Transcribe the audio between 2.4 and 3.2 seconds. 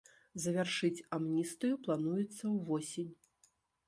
ўвосень.